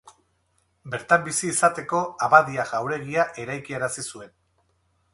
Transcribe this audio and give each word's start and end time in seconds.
Bertan 0.93 1.21
bizi 1.27 1.51
izateko 1.55 2.01
Abadia 2.31 2.67
jauregia 2.73 3.29
eraikiarazi 3.47 4.11
zuen. 4.11 4.37